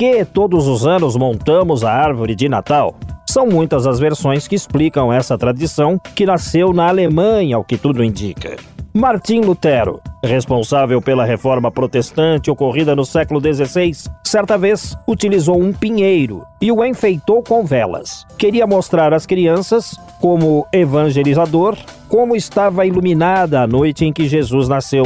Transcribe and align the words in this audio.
Que 0.00 0.24
todos 0.24 0.66
os 0.66 0.86
anos 0.86 1.14
montamos 1.14 1.84
a 1.84 1.92
árvore 1.92 2.34
de 2.34 2.48
Natal? 2.48 2.94
São 3.28 3.46
muitas 3.46 3.86
as 3.86 4.00
versões 4.00 4.48
que 4.48 4.54
explicam 4.54 5.12
essa 5.12 5.36
tradição 5.36 6.00
que 6.14 6.24
nasceu 6.24 6.72
na 6.72 6.88
Alemanha, 6.88 7.56
ao 7.56 7.62
que 7.62 7.76
tudo 7.76 8.02
indica. 8.02 8.56
Martim 8.94 9.42
Lutero, 9.42 10.00
responsável 10.24 11.02
pela 11.02 11.26
reforma 11.26 11.70
protestante 11.70 12.50
ocorrida 12.50 12.96
no 12.96 13.04
século 13.04 13.42
XVI, 13.42 13.92
certa 14.24 14.56
vez 14.56 14.96
utilizou 15.06 15.60
um 15.60 15.70
pinheiro 15.70 16.46
e 16.62 16.72
o 16.72 16.82
enfeitou 16.82 17.42
com 17.42 17.62
velas. 17.62 18.26
Queria 18.38 18.66
mostrar 18.66 19.12
às 19.12 19.26
crianças, 19.26 20.00
como 20.18 20.66
evangelizador, 20.72 21.76
como 22.08 22.34
estava 22.34 22.86
iluminada 22.86 23.60
a 23.60 23.66
noite 23.66 24.06
em 24.06 24.14
que 24.14 24.26
Jesus 24.26 24.66
nasceu. 24.66 25.04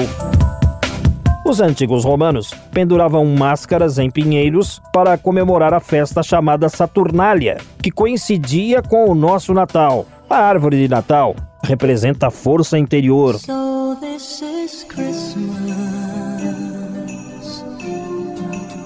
Os 1.45 1.61
antigos 1.61 2.05
romanos 2.05 2.55
penduravam 2.73 3.27
máscaras 3.27 3.99
em 3.99 4.11
pinheiros 4.11 4.81
para 4.95 5.19
comemorar 5.19 5.75
a 5.75 5.81
festa 5.81 6.23
chamada 6.23 6.71
Saturnália, 6.71 7.59
que 7.83 7.91
coincidia 7.91 8.81
com 8.81 9.11
o 9.11 9.15
nosso 9.15 9.53
Natal. 9.53 10.07
A 10.29 10.37
árvore 10.39 10.79
de 10.79 10.89
Natal 10.89 11.37
representa 11.63 12.29
a 12.29 12.31
força 12.31 12.79
interior. 12.79 13.39
So 13.39 13.97
this 14.01 14.41
is 14.41 14.85
Christmas. 14.85 15.45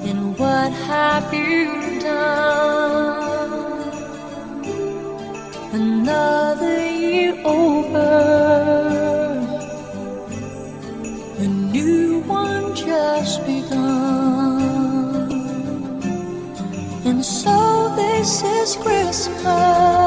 And 0.05 0.35
what 0.37 0.73
have 0.89 1.33
you 1.33 2.01
done? 2.01 3.29
Another 5.73 6.81
year 6.81 7.35
over. 7.45 8.68
Begun. 13.39 14.63
And 17.05 17.25
so 17.25 17.93
this 17.97 18.43
is 18.43 18.77
Christmas. 18.77 19.98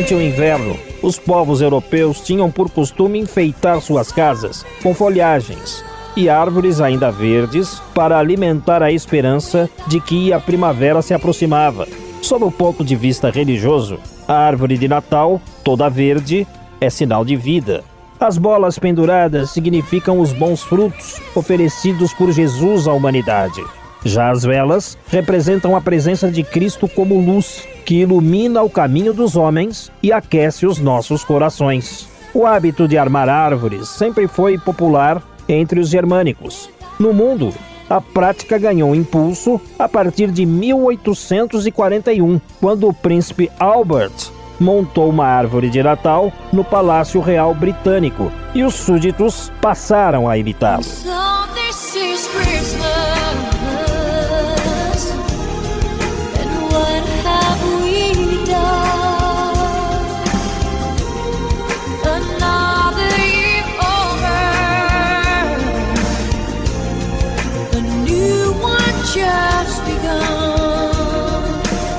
Durante 0.00 0.14
o 0.14 0.22
inverno, 0.22 0.78
os 1.02 1.18
povos 1.18 1.60
europeus 1.60 2.22
tinham 2.22 2.50
por 2.50 2.70
costume 2.70 3.18
enfeitar 3.18 3.82
suas 3.82 4.10
casas 4.10 4.64
com 4.82 4.94
folhagens 4.94 5.84
e 6.16 6.26
árvores 6.26 6.80
ainda 6.80 7.10
verdes 7.10 7.82
para 7.94 8.18
alimentar 8.18 8.82
a 8.82 8.90
esperança 8.90 9.68
de 9.86 10.00
que 10.00 10.32
a 10.32 10.40
primavera 10.40 11.02
se 11.02 11.12
aproximava. 11.12 11.86
Sob 12.22 12.46
o 12.46 12.50
ponto 12.50 12.82
de 12.82 12.96
vista 12.96 13.28
religioso, 13.28 13.98
a 14.26 14.32
árvore 14.32 14.78
de 14.78 14.88
Natal, 14.88 15.38
toda 15.62 15.90
verde, 15.90 16.46
é 16.80 16.88
sinal 16.88 17.22
de 17.22 17.36
vida. 17.36 17.84
As 18.18 18.38
bolas 18.38 18.78
penduradas 18.78 19.50
significam 19.50 20.18
os 20.18 20.32
bons 20.32 20.62
frutos 20.62 21.20
oferecidos 21.34 22.14
por 22.14 22.32
Jesus 22.32 22.88
à 22.88 22.94
humanidade. 22.94 23.62
Já 24.02 24.30
as 24.30 24.44
velas 24.44 24.96
representam 25.08 25.76
a 25.76 25.80
presença 25.82 26.30
de 26.30 26.42
Cristo 26.42 26.88
como 26.88 27.20
luz, 27.20 27.68
que 27.90 27.96
ilumina 27.96 28.62
o 28.62 28.70
caminho 28.70 29.12
dos 29.12 29.34
homens 29.34 29.90
e 30.00 30.12
aquece 30.12 30.64
os 30.64 30.78
nossos 30.78 31.24
corações. 31.24 32.08
O 32.32 32.46
hábito 32.46 32.86
de 32.86 32.96
armar 32.96 33.28
árvores 33.28 33.88
sempre 33.88 34.28
foi 34.28 34.56
popular 34.56 35.20
entre 35.48 35.80
os 35.80 35.88
germânicos. 35.88 36.70
No 37.00 37.12
mundo, 37.12 37.52
a 37.88 38.00
prática 38.00 38.58
ganhou 38.58 38.94
impulso 38.94 39.60
a 39.76 39.88
partir 39.88 40.30
de 40.30 40.46
1841, 40.46 42.40
quando 42.60 42.86
o 42.86 42.94
príncipe 42.94 43.50
Albert 43.58 44.30
montou 44.60 45.10
uma 45.10 45.26
árvore 45.26 45.68
de 45.68 45.82
Natal 45.82 46.32
no 46.52 46.62
Palácio 46.62 47.20
Real 47.20 47.52
Britânico 47.56 48.30
e 48.54 48.62
os 48.62 48.74
súditos 48.74 49.50
passaram 49.60 50.28
a 50.28 50.38
imitá-lo. 50.38 50.84
So 50.84 51.20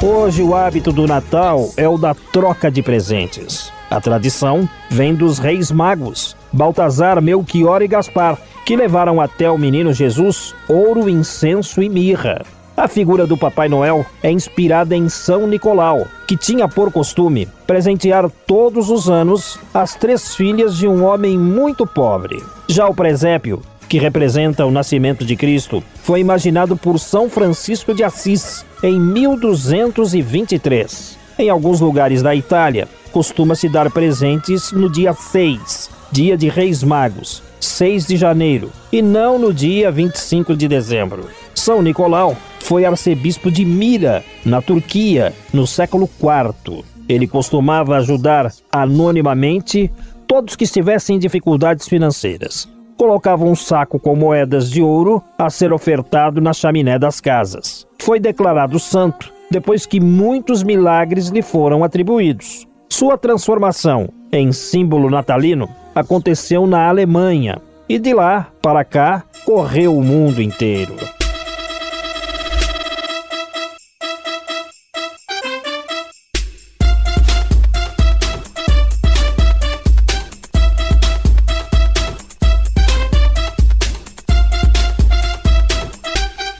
Hoje, 0.04 0.42
o 0.42 0.56
hábito 0.56 0.92
do 0.92 1.06
Natal 1.06 1.70
é 1.78 1.88
o 1.88 1.98
da 1.98 2.16
troca 2.16 2.72
de 2.72 2.82
presentes. 2.82 3.72
A 3.90 4.02
tradição 4.02 4.68
vem 4.90 5.14
dos 5.14 5.38
reis 5.38 5.70
magos, 5.72 6.36
Baltazar, 6.52 7.22
Melchior 7.22 7.82
e 7.82 7.88
Gaspar, 7.88 8.38
que 8.66 8.76
levaram 8.76 9.22
até 9.22 9.52
o 9.52 9.58
menino 9.58 9.94
Jesus 9.94 10.56
ouro, 10.68 11.08
incenso 11.08 11.84
e 11.84 11.90
mirra. 11.90 12.44
A 12.76 12.88
figura 12.88 13.28
do 13.28 13.38
Papai 13.38 13.70
Noel 13.70 14.06
é 14.24 14.32
inspirada 14.32 14.96
em 14.96 15.08
São 15.08 15.46
Nicolau, 15.46 16.08
que 16.26 16.36
tinha 16.38 16.68
por 16.68 16.92
costume 16.92 17.48
presentear 17.68 18.28
todos 18.48 18.90
os 18.90 19.10
anos 19.10 19.60
as 19.74 19.94
três 19.94 20.34
filhas 20.34 20.78
de 20.78 20.88
um 20.88 21.04
homem 21.06 21.38
muito 21.38 21.86
pobre. 21.86 22.42
Já 22.68 22.88
o 22.88 22.96
presépio 22.96 23.62
que 23.92 24.00
representa 24.00 24.66
o 24.66 24.72
nascimento 24.72 25.24
de 25.26 25.36
Cristo, 25.36 25.84
foi 25.96 26.22
imaginado 26.22 26.78
por 26.78 26.98
São 26.98 27.30
Francisco 27.30 27.94
de 27.94 28.06
Assis 28.06 28.66
em 28.82 28.98
1223. 28.98 31.18
Em 31.38 31.50
alguns 31.50 31.82
lugares 31.82 32.24
da 32.24 32.34
Itália, 32.34 32.88
costuma-se 33.12 33.68
dar 33.68 33.92
presentes 33.92 34.72
no 34.72 34.90
dia 34.90 35.12
6, 35.12 35.90
dia 36.10 36.38
de 36.38 36.48
Reis 36.48 36.82
Magos, 36.82 37.44
6 37.60 38.08
de 38.08 38.16
janeiro, 38.16 38.72
e 38.94 39.02
não 39.02 39.38
no 39.38 39.54
dia 39.54 39.92
25 39.92 40.56
de 40.56 40.70
dezembro. 40.70 41.28
São 41.54 41.82
Nicolau 41.82 42.38
foi 42.62 42.86
arcebispo 42.86 43.52
de 43.52 43.66
Mira, 43.66 44.24
na 44.46 44.62
Turquia, 44.62 45.34
no 45.52 45.68
século 45.68 46.10
IV. 46.18 46.86
Ele 47.10 47.28
costumava 47.28 47.98
ajudar 47.98 48.54
anonimamente 48.72 49.92
todos 50.26 50.56
que 50.56 50.64
estivessem 50.64 51.18
em 51.18 51.20
dificuldades 51.20 51.90
financeiras. 51.90 52.70
Colocava 53.02 53.46
um 53.46 53.56
saco 53.56 53.98
com 53.98 54.16
moedas 54.16 54.70
de 54.70 54.80
ouro 54.80 55.24
a 55.36 55.50
ser 55.50 55.74
ofertado 55.74 56.40
na 56.40 56.54
chaminé 56.54 57.00
das 57.00 57.20
casas. 57.20 57.88
Foi 58.00 58.20
declarado 58.20 58.78
santo 58.78 59.34
depois 59.50 59.88
que 59.88 60.00
muitos 60.00 60.62
milagres 60.62 61.30
lhe 61.30 61.42
foram 61.42 61.84
atribuídos. 61.84 62.68
Sua 62.88 63.18
transformação 63.18 64.10
em 64.32 64.52
símbolo 64.52 65.10
natalino 65.10 65.68
aconteceu 65.96 66.68
na 66.68 66.88
Alemanha 66.88 67.60
e 67.90 67.98
de 67.98 68.14
lá 68.14 68.50
para 68.62 68.86
cá 68.86 69.24
correu 69.46 69.98
o 69.98 70.04
mundo 70.04 70.40
inteiro. 70.40 70.94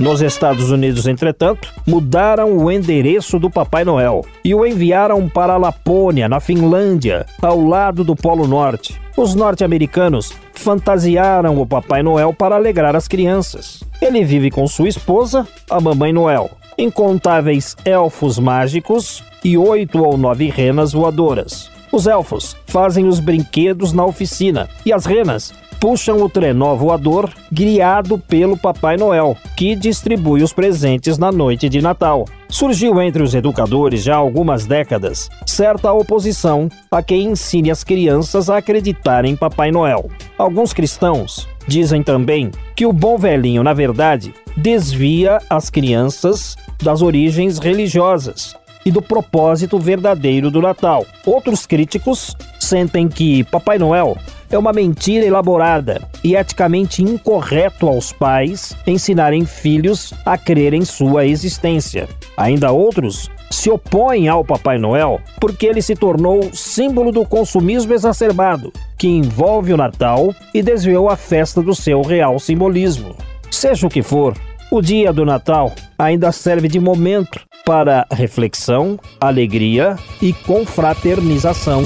Nos 0.02 0.20
Estados 0.20 0.72
Unidos, 0.72 1.06
entretanto, 1.06 1.72
mudaram 1.86 2.58
o 2.58 2.72
endereço 2.72 3.38
do 3.38 3.52
Papai 3.52 3.86
Noel 3.86 4.26
e 4.44 4.56
o 4.56 4.66
enviaram 4.66 5.30
para 5.30 5.58
Lapônia, 5.58 6.28
na 6.28 6.40
Finlândia, 6.40 7.24
ao 7.40 7.64
lado 7.64 8.04
do 8.04 8.16
Polo 8.16 8.48
Norte. 8.48 9.00
Os 9.16 9.36
norte-americanos 9.36 10.34
fantasiaram 10.56 11.62
o 11.62 11.68
Papai 11.68 12.02
Noel 12.02 12.34
para 12.34 12.56
alegrar 12.56 12.96
as 12.96 13.08
crianças. 13.08 13.84
Ele 14.02 14.24
vive 14.24 14.50
com 14.50 14.66
sua 14.66 14.90
esposa, 14.90 15.48
a 15.70 15.80
Mamãe 15.80 16.12
Noel, 16.12 16.50
incontáveis 16.80 17.78
elfos 17.86 18.40
mágicos 18.40 19.24
e 19.44 19.56
oito 19.56 20.04
ou 20.04 20.18
nove 20.18 20.50
renas 20.50 20.94
voadoras. 20.94 21.70
Os 21.92 22.08
elfos 22.08 22.56
fazem 22.68 23.06
os 23.06 23.20
brinquedos 23.20 23.92
na 23.92 24.06
oficina 24.06 24.70
e 24.86 24.94
as 24.94 25.06
renas 25.06 25.54
puxam 25.82 26.22
o 26.22 26.30
trenó 26.30 26.76
voador 26.76 27.34
guiado 27.52 28.18
pelo 28.18 28.56
Papai 28.56 28.96
Noel, 28.96 29.36
que 29.58 29.76
distribui 29.76 30.44
os 30.44 30.54
presentes 30.54 31.18
na 31.18 31.32
noite 31.32 31.68
de 31.68 31.82
Natal. 31.82 32.26
Surgiu 32.48 33.02
entre 33.02 33.24
os 33.24 33.34
educadores 33.34 34.04
já 34.04 34.14
há 34.14 34.18
algumas 34.18 34.68
décadas 34.68 35.28
certa 35.46 35.92
oposição 35.92 36.70
a 36.92 37.02
quem 37.02 37.32
ensine 37.32 37.72
as 37.72 37.84
crianças 37.84 38.50
a 38.50 38.58
acreditar 38.58 39.26
em 39.26 39.36
Papai 39.36 39.72
Noel. 39.72 40.10
Alguns 40.38 40.72
cristãos 40.72 41.50
dizem 41.68 42.04
também 42.04 42.52
que 42.76 42.86
o 42.86 42.94
bom 42.94 43.18
velhinho, 43.18 43.64
na 43.64 43.74
verdade, 43.74 44.34
desvia 44.56 45.40
as 45.50 45.70
crianças 45.70 46.56
das 46.82 47.02
origens 47.02 47.58
religiosas 47.58 48.56
e 48.86 48.92
do 48.92 49.02
propósito 49.02 49.78
verdadeiro 49.80 50.50
do 50.50 50.62
Natal. 50.62 51.06
Outros 51.26 51.66
críticos 51.66 52.36
sentem 52.60 53.08
que 53.08 53.44
Papai 53.46 53.78
Noel 53.78 54.18
é 54.50 54.58
uma 54.58 54.74
mentira 54.74 55.26
elaborada 55.26 56.02
e 56.24 56.36
eticamente 56.36 57.02
incorreto 57.02 57.88
aos 57.88 58.12
pais 58.12 58.76
ensinarem 58.86 59.46
filhos 59.46 60.14
a 60.26 60.38
crer 60.38 60.74
em 60.74 60.84
sua 60.84 61.26
existência. 61.26 62.08
Ainda 62.36 62.72
outros 62.72 63.30
se 63.50 63.70
opõem 63.70 64.28
ao 64.28 64.44
Papai 64.44 64.78
Noel 64.78 65.20
porque 65.40 65.66
ele 65.66 65.82
se 65.82 65.96
tornou 65.96 66.50
símbolo 66.54 67.12
do 67.12 67.26
consumismo 67.26 67.94
exacerbado, 67.94 68.72
que 68.98 69.08
envolve 69.08 69.74
o 69.74 69.78
Natal 69.78 70.34
e 70.54 70.62
desviou 70.62 71.10
a 71.10 71.16
festa 71.16 71.62
do 71.62 71.76
seu 71.76 72.02
real 72.02 72.40
simbolismo. 72.40 73.16
Seja 73.50 73.86
o 73.86 73.90
que 73.90 74.02
for, 74.02 74.34
o 74.72 74.82
dia 74.82 75.12
do 75.12 75.26
Natal 75.26 75.76
ainda 76.00 76.32
serve 76.32 76.70
de 76.70 76.80
momento 76.80 77.42
para 77.66 78.08
reflexão, 78.10 78.98
alegria 79.20 79.98
e 80.22 80.32
confraternização. 80.32 81.84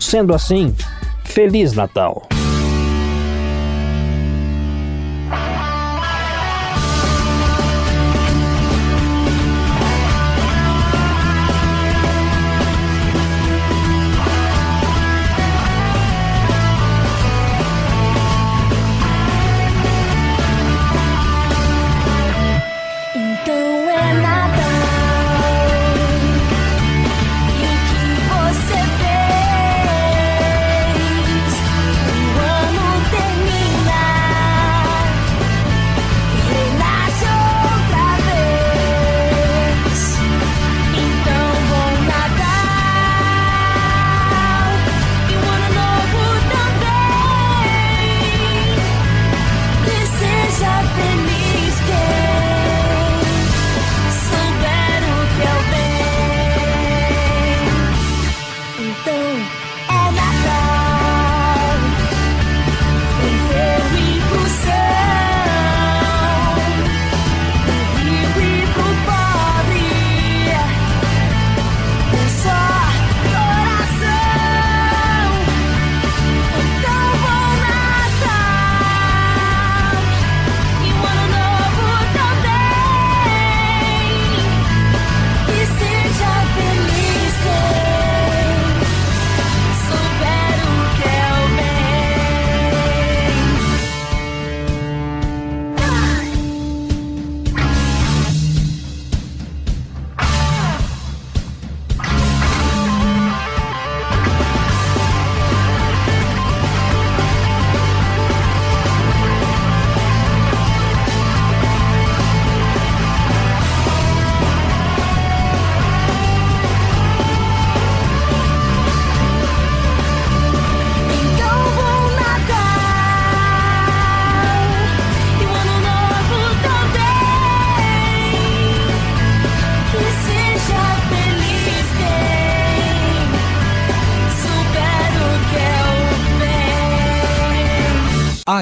Sendo 0.00 0.34
assim, 0.34 0.74
Feliz 1.24 1.72
Natal! 1.72 2.35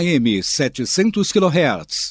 AM 0.04 0.42
700 0.42 1.32
kHz. 1.32 2.10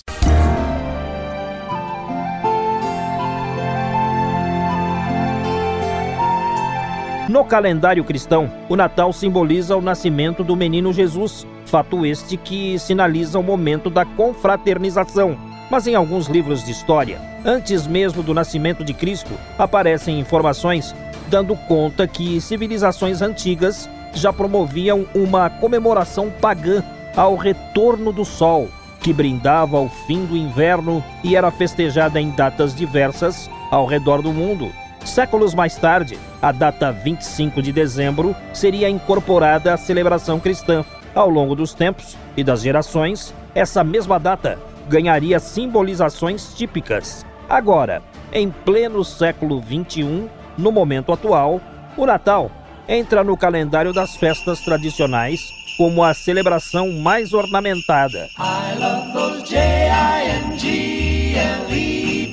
No 7.29 7.45
calendário 7.45 8.03
cristão, 8.03 8.51
o 8.67 8.75
Natal 8.75 9.13
simboliza 9.13 9.75
o 9.75 9.81
nascimento 9.81 10.43
do 10.43 10.55
menino 10.55 10.91
Jesus, 10.91 11.45
fato 11.67 12.03
este 12.03 12.35
que 12.35 12.79
sinaliza 12.79 13.37
o 13.37 13.43
momento 13.43 13.91
da 13.91 14.03
confraternização. 14.05 15.37
Mas 15.69 15.85
em 15.85 15.93
alguns 15.93 16.25
livros 16.25 16.63
de 16.65 16.71
história, 16.71 17.21
antes 17.45 17.85
mesmo 17.85 18.23
do 18.23 18.33
nascimento 18.33 18.83
de 18.83 18.95
Cristo, 18.95 19.33
aparecem 19.57 20.19
informações 20.19 20.95
dando 21.29 21.55
conta 21.67 22.07
que 22.07 22.41
civilizações 22.41 23.21
antigas 23.21 23.87
já 24.15 24.33
promoviam 24.33 25.05
uma 25.13 25.47
comemoração 25.49 26.31
pagã 26.41 26.83
ao 27.15 27.35
retorno 27.35 28.11
do 28.11 28.25
sol, 28.25 28.69
que 28.99 29.13
brindava 29.13 29.79
o 29.79 29.89
fim 29.89 30.25
do 30.25 30.35
inverno 30.35 31.03
e 31.23 31.35
era 31.35 31.51
festejada 31.51 32.19
em 32.19 32.29
datas 32.31 32.73
diversas 32.73 33.49
ao 33.69 33.85
redor 33.85 34.21
do 34.21 34.31
mundo. 34.31 34.71
Séculos 35.05 35.53
mais 35.53 35.75
tarde, 35.75 36.17
a 36.41 36.51
data 36.51 36.91
25 36.91 37.61
de 37.61 37.73
dezembro 37.73 38.35
seria 38.53 38.89
incorporada 38.89 39.73
à 39.73 39.77
celebração 39.77 40.39
cristã. 40.39 40.85
Ao 41.13 41.29
longo 41.29 41.55
dos 41.55 41.73
tempos 41.73 42.17
e 42.35 42.43
das 42.43 42.61
gerações, 42.61 43.33
essa 43.53 43.83
mesma 43.83 44.17
data 44.19 44.57
ganharia 44.87 45.39
simbolizações 45.39 46.53
típicas. 46.55 47.25
Agora, 47.49 48.01
em 48.31 48.49
pleno 48.49 49.03
século 49.03 49.59
21, 49.59 50.29
no 50.57 50.71
momento 50.71 51.11
atual, 51.11 51.61
o 51.97 52.05
Natal 52.05 52.49
entra 52.87 53.23
no 53.23 53.37
calendário 53.37 53.93
das 53.93 54.15
festas 54.15 54.61
tradicionais 54.61 55.62
como 55.77 56.03
a 56.03 56.13
celebração 56.13 56.91
mais 56.91 57.33
ornamentada. 57.33 58.29
I 58.37 58.75
love 58.77 59.13
those 59.13 59.43
J-I-N-G-L-E 59.49 60.57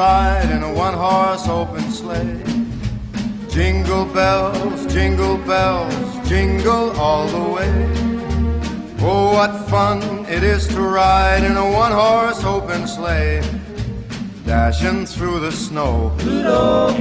Ride 0.00 0.50
in 0.56 0.62
a 0.62 0.72
one 0.86 0.94
horse 0.94 1.46
open 1.46 1.86
sleigh. 2.00 2.42
Jingle 3.56 4.06
bells, 4.18 4.80
jingle 4.94 5.36
bells, 5.52 6.04
jingle 6.26 6.86
all 7.06 7.26
the 7.36 7.46
way. 7.56 7.74
Oh, 9.02 9.24
what 9.36 9.52
fun 9.72 9.98
it 10.36 10.42
is 10.54 10.62
to 10.68 10.80
ride 10.80 11.44
in 11.50 11.54
a 11.66 11.68
one 11.84 11.92
horse 11.92 12.42
open 12.44 12.82
sleigh. 12.96 13.42
Dashing 14.46 15.04
through 15.04 15.38
the 15.46 15.52
snow 15.52 15.92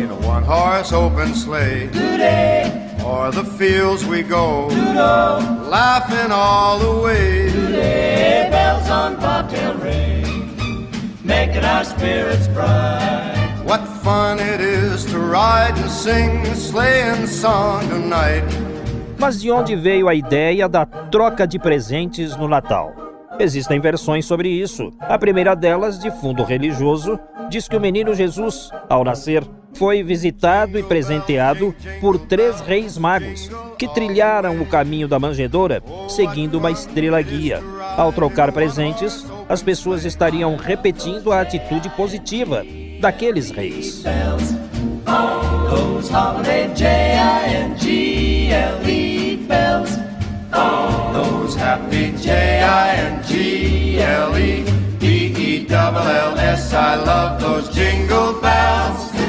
in 0.04 0.10
a 0.18 0.20
one 0.36 0.46
horse 0.54 0.92
open 0.92 1.30
sleigh. 1.44 1.88
Doodle. 1.88 3.08
O'er 3.08 3.32
the 3.32 3.48
fields 3.60 4.04
we 4.14 4.20
go, 4.38 4.70
Doodle. 4.70 5.40
laughing 5.78 6.32
all 6.32 6.76
the 6.86 6.96
way. 7.06 7.50
Doodle. 7.54 8.52
Bells 8.56 8.90
on 8.90 9.12
bobtail 9.24 9.76
ring, 9.86 9.99
making 11.30 11.64
our 11.64 11.86
spirits 11.86 12.48
bright. 12.48 13.38
What 13.64 13.86
fun 14.04 14.40
it 14.40 14.60
is 14.60 15.06
to 15.06 15.20
ride 15.20 15.78
and 15.78 15.90
sing 15.90 16.42
a 16.48 16.56
sleighing 16.56 17.28
song 17.28 17.88
tonight. 17.88 18.44
Mas 19.20 19.40
de 19.40 19.52
onde 19.52 19.76
veio 19.76 20.08
a 20.08 20.16
ideia 20.16 20.68
da 20.68 20.86
troca 20.86 21.46
de 21.46 21.60
presentes 21.60 22.36
no 22.36 22.48
Natal? 22.48 22.94
Existem 23.38 23.80
versões 23.80 24.26
sobre 24.26 24.50
isso. 24.50 24.92
A 25.00 25.18
primeira 25.18 25.56
delas, 25.56 26.00
de 26.00 26.10
fundo 26.10 26.44
religioso, 26.44 27.20
diz 27.50 27.68
que 27.68 27.78
o 27.78 27.82
menino 27.82 28.16
Jesus, 28.16 28.72
ao 28.90 29.04
nascer, 29.04 29.44
foi 29.74 30.02
visitado 30.02 30.80
e 30.80 30.84
presenteado 30.84 31.76
por 32.02 32.18
três 32.18 32.60
reis 32.62 32.98
magos 32.98 33.50
que 33.78 33.88
trilharam 33.88 34.60
o 34.60 34.66
caminho 34.66 35.08
da 35.08 35.20
manjedoura 35.20 35.84
seguindo 36.08 36.58
uma 36.58 36.72
estrela 36.72 37.22
guia. 37.22 37.62
Ao 37.96 38.12
trocar 38.12 38.52
presentes, 38.52 39.26
as 39.50 39.64
pessoas 39.64 40.06
estariam 40.06 40.56
repetindo 40.56 41.34
a 41.34 41.42
atitude 41.42 41.90
positiva 41.90 42.64
daqueles 43.02 43.50
reis. 43.50 44.04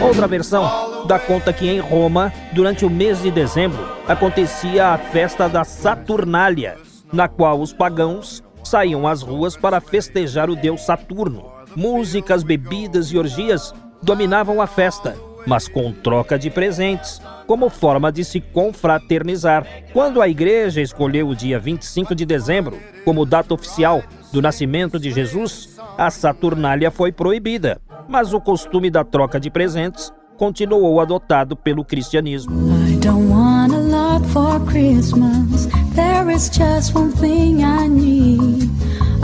Outra 0.03 0.27
versão 0.27 1.07
dá 1.07 1.19
conta 1.19 1.53
que 1.53 1.69
em 1.69 1.79
Roma, 1.79 2.33
durante 2.53 2.85
o 2.85 2.91
mês 2.91 3.23
de 3.23 3.31
dezembro, 3.31 3.79
acontecia 4.07 4.89
a 4.89 4.99
festa 4.99 5.49
da 5.49 5.65
Saturnália, 5.65 6.77
na 7.13 7.27
qual 7.27 7.61
os 7.61 7.73
pagãos 7.73 8.43
saíam 8.71 9.07
às 9.07 9.21
ruas 9.21 9.57
para 9.57 9.81
festejar 9.81 10.49
o 10.49 10.55
deus 10.55 10.83
Saturno. 10.83 11.45
Músicas, 11.75 12.45
bebidas 12.45 13.09
e 13.13 13.19
orgias 13.19 13.75
dominavam 14.01 14.63
a 14.63 14.67
festa, 14.67 15.17
mas 15.47 15.69
com 15.69 15.93
troca 15.93 16.39
de 16.39 16.51
presentes, 16.51 17.21
como 17.47 17.69
forma 17.69 18.13
de 18.13 18.25
se 18.25 18.41
confraternizar. 18.41 19.67
Quando 19.93 20.23
a 20.23 20.29
igreja 20.29 20.81
escolheu 20.81 21.29
o 21.29 21.35
dia 21.35 21.59
25 21.59 22.15
de 22.15 22.25
dezembro 22.25 22.79
como 23.05 23.27
data 23.27 23.55
oficial 23.55 24.03
do 24.33 24.41
nascimento 24.41 24.99
de 24.99 25.11
Jesus, 25.11 25.77
a 25.99 26.09
Saturnália 26.11 26.91
foi 26.91 27.11
proibida, 27.11 27.81
mas 28.09 28.33
o 28.33 28.41
costume 28.41 28.89
da 28.89 29.03
troca 29.03 29.41
de 29.41 29.51
presentes 29.51 30.13
continuou 30.37 31.01
adotado 31.01 31.57
pelo 31.57 31.85
cristianismo. 31.85 32.55
I 32.87 32.97
don't 32.97 33.29
want 33.31 33.75
a 33.75 33.79
lot 33.79 34.27
for 34.29 34.61
Christmas. 34.67 35.69
There 36.01 36.31
is 36.31 36.49
just 36.49 36.95
one 36.95 37.13
thing 37.13 37.63
I 37.63 37.87
need. 37.87 38.71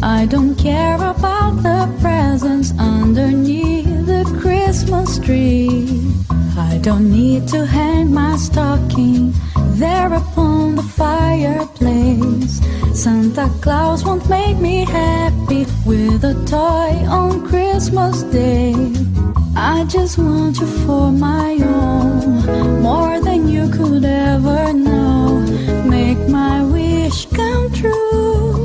I 0.02 0.26
don't 0.26 0.54
care 0.56 0.97
about 0.97 1.62
the 1.62 1.83
presents 2.02 2.75
underneath 2.78 4.04
the 4.12 4.25
Christmas 4.42 5.18
tree. 5.18 5.88
I 6.68 6.78
don't 6.87 7.11
need 7.11 7.49
to 7.49 7.64
hang 7.64 8.12
my 8.12 8.37
stocking 8.37 9.33
there 9.80 10.12
upon 10.12 10.76
the 10.76 10.83
fireplace. 10.83 12.61
Santa 12.92 13.49
Claus 13.62 14.04
won't 14.04 14.28
make 14.28 14.59
me 14.59 14.85
happy 14.85 15.64
with 15.87 16.25
a 16.25 16.37
toy 16.45 16.92
on 17.09 17.47
Christmas 17.49 18.23
Day. 18.25 18.75
I 19.56 19.85
just 19.88 20.18
want 20.18 20.59
you 20.61 20.66
for 20.85 21.11
my 21.11 21.52
own, 21.62 22.83
more 22.83 23.18
than 23.21 23.49
you 23.49 23.64
could 23.71 24.04
ever 24.04 24.75
know. 24.75 25.06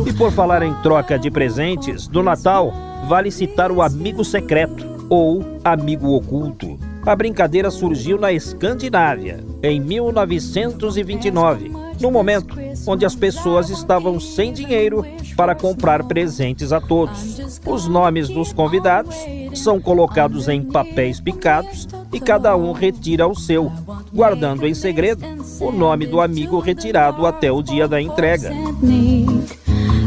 E 0.05 0.13
por 0.13 0.31
falar 0.31 0.63
em 0.63 0.73
troca 0.81 1.17
de 1.17 1.29
presentes, 1.29 2.07
do 2.07 2.23
Natal, 2.23 2.73
vale 3.07 3.31
citar 3.31 3.71
o 3.71 3.81
amigo 3.81 4.23
secreto 4.23 4.85
ou 5.09 5.43
amigo 5.63 6.15
oculto. 6.15 6.79
A 7.05 7.15
brincadeira 7.15 7.71
surgiu 7.71 8.19
na 8.19 8.31
Escandinávia 8.31 9.39
em 9.63 9.79
1929, 9.79 11.71
no 11.99 12.11
momento 12.11 12.55
onde 12.87 13.05
as 13.05 13.15
pessoas 13.15 13.69
estavam 13.69 14.19
sem 14.19 14.53
dinheiro 14.53 15.05
para 15.35 15.55
comprar 15.55 16.03
presentes 16.03 16.71
a 16.71 16.79
todos. 16.79 17.59
Os 17.65 17.87
nomes 17.87 18.29
dos 18.29 18.53
convidados 18.53 19.15
são 19.55 19.79
colocados 19.79 20.47
em 20.47 20.61
papéis 20.61 21.19
picados 21.19 21.87
e 22.13 22.19
cada 22.19 22.55
um 22.55 22.71
retira 22.71 23.27
o 23.27 23.35
seu, 23.35 23.71
guardando 24.13 24.67
em 24.67 24.73
segredo 24.73 25.25
o 25.59 25.71
nome 25.71 26.05
do 26.05 26.19
amigo 26.19 26.59
retirado 26.59 27.25
até 27.25 27.51
o 27.51 27.61
dia 27.61 27.87
da 27.87 28.01
entrega. 28.01 28.51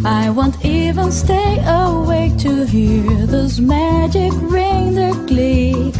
I 0.07 0.29
won't 0.29 0.59
even 0.63 1.11
stay 1.11 1.61
awake 1.67 2.37
to 2.43 2.67
hear 2.67 3.27
those 3.27 3.59
magic 3.59 4.33
click. 5.27 5.95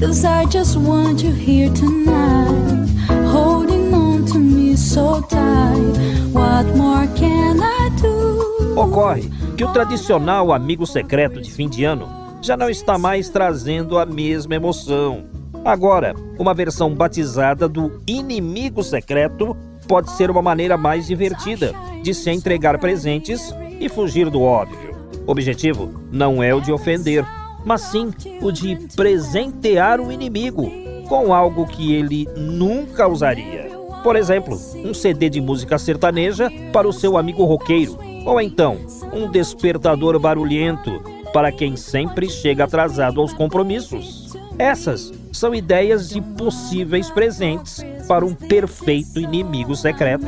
Cause 0.00 0.24
I 0.24 0.46
just 0.46 0.76
want 0.76 1.22
you 1.22 1.32
here 1.32 1.70
tonight, 1.70 2.88
holding 3.30 3.92
on 3.92 4.24
to 4.26 4.38
me 4.38 4.76
so 4.76 5.20
tight. 5.28 5.98
What 6.32 6.66
more 6.76 7.06
can 7.14 7.60
I 7.62 7.90
do? 8.00 8.74
Ocorre 8.74 9.30
que 9.56 9.64
o 9.64 9.72
tradicional 9.72 10.52
amigo 10.52 10.86
secreto 10.86 11.40
de 11.40 11.52
fim 11.52 11.68
de 11.68 11.84
ano 11.84 12.08
já 12.40 12.56
não 12.56 12.68
está 12.68 12.98
mais 12.98 13.28
trazendo 13.28 13.98
a 13.98 14.06
mesma 14.06 14.54
emoção. 14.54 15.31
Agora, 15.64 16.14
uma 16.38 16.52
versão 16.52 16.92
batizada 16.92 17.68
do 17.68 18.02
inimigo 18.06 18.82
secreto 18.82 19.56
pode 19.86 20.10
ser 20.10 20.28
uma 20.30 20.42
maneira 20.42 20.76
mais 20.76 21.06
divertida 21.06 21.72
de 22.02 22.12
se 22.12 22.30
entregar 22.30 22.78
presentes 22.78 23.54
e 23.78 23.88
fugir 23.88 24.28
do 24.28 24.42
óbvio. 24.42 24.92
O 25.24 25.30
objetivo 25.30 25.92
não 26.10 26.42
é 26.42 26.52
o 26.52 26.60
de 26.60 26.72
ofender, 26.72 27.24
mas 27.64 27.82
sim 27.82 28.10
o 28.40 28.50
de 28.50 28.76
presentear 28.96 30.00
o 30.00 30.10
inimigo 30.10 30.68
com 31.08 31.32
algo 31.32 31.66
que 31.66 31.94
ele 31.94 32.28
nunca 32.36 33.06
usaria. 33.06 33.70
Por 34.02 34.16
exemplo, 34.16 34.58
um 34.84 34.92
CD 34.92 35.30
de 35.30 35.40
música 35.40 35.78
sertaneja 35.78 36.50
para 36.72 36.88
o 36.88 36.92
seu 36.92 37.16
amigo 37.16 37.44
roqueiro, 37.44 37.96
ou 38.26 38.40
então 38.40 38.78
um 39.12 39.30
despertador 39.30 40.18
barulhento 40.18 41.00
para 41.32 41.52
quem 41.52 41.76
sempre 41.76 42.28
chega 42.28 42.64
atrasado 42.64 43.20
aos 43.20 43.32
compromissos. 43.32 44.21
Essas 44.58 45.12
são 45.32 45.54
ideias 45.54 46.08
de 46.08 46.20
possíveis 46.20 47.10
presentes 47.10 47.84
para 48.06 48.24
um 48.24 48.34
perfeito 48.34 49.18
inimigo 49.18 49.74
secreto. 49.74 50.26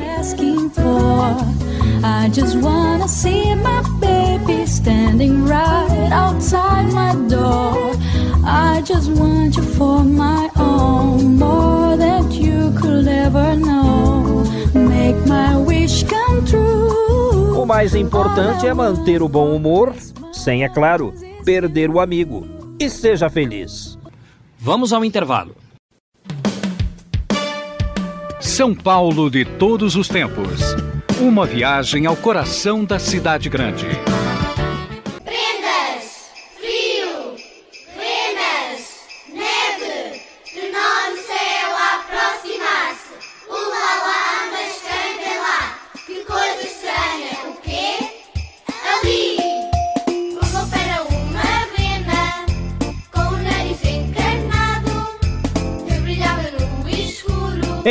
O 17.55 17.65
mais 17.65 17.95
importante 17.95 18.67
é 18.67 18.73
manter 18.73 19.23
o 19.23 19.29
bom 19.29 19.55
humor, 19.55 19.93
sem, 20.31 20.63
é 20.63 20.69
claro, 20.69 21.13
perder 21.43 21.89
o 21.89 21.99
amigo. 21.99 22.45
E 22.79 22.89
seja 22.89 23.29
feliz. 23.29 23.94
Vamos 24.65 24.91
ao 24.91 25.05
intervalo. 25.05 25.55
São 28.39 28.73
Paulo 28.73 29.29
de 29.29 29.45
todos 29.45 29.95
os 29.95 30.07
tempos. 30.07 30.59
Uma 31.21 31.45
viagem 31.45 32.07
ao 32.07 32.15
coração 32.15 32.83
da 32.83 32.97
cidade 32.97 33.47
grande. 33.47 33.85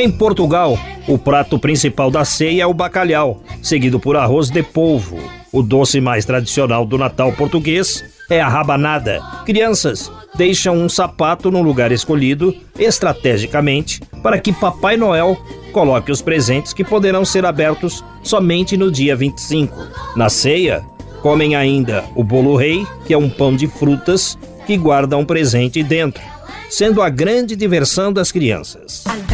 Em 0.05 0.11
Portugal, 0.11 0.79
o 1.09 1.17
prato 1.17 1.59
principal 1.59 2.11
da 2.11 2.27
ceia 2.27 2.65
é 2.65 2.67
o 2.67 2.75
bacalhau, 2.75 3.43
seguido 3.63 3.99
por 3.99 4.19
arroz 4.19 4.51
de 4.51 4.63
polvo. 4.63 5.19
O 5.51 5.63
doce 5.63 5.99
mais 5.99 6.27
tradicional 6.27 6.85
do 6.85 6.99
Natal 6.99 7.33
português 7.33 8.05
é 8.29 8.39
a 8.39 8.47
rabanada. 8.47 9.23
Crianças 9.47 10.13
deixam 10.35 10.77
um 10.77 10.91
sapato 10.91 11.51
no 11.51 11.63
lugar 11.63 11.91
escolhido 11.91 12.55
estrategicamente 12.79 14.03
para 14.23 14.39
que 14.39 14.53
Papai 14.53 14.99
Noel 14.99 15.39
coloque 15.73 16.13
os 16.13 16.21
presentes 16.21 16.75
que 16.75 16.85
poderão 16.85 17.25
ser 17.25 17.47
abertos 17.47 18.05
somente 18.23 18.77
no 18.77 18.93
dia 18.93 19.17
25. 19.17 19.75
Na 20.15 20.29
ceia, 20.29 20.83
comem 21.23 21.57
ainda 21.57 22.05
o 22.15 22.23
bolo 22.23 22.57
rei, 22.57 22.87
que 23.07 23.15
é 23.15 23.17
um 23.17 23.31
pão 23.31 23.57
de 23.57 23.67
frutas 23.69 24.37
que 24.67 24.77
guarda 24.77 25.17
um 25.17 25.25
presente 25.25 25.83
dentro, 25.83 26.23
sendo 26.71 27.02
a 27.02 27.09
grande 27.09 27.56
diversão 27.56 28.12
das 28.12 28.33
crianças. 28.33 29.04
Al 29.06 29.25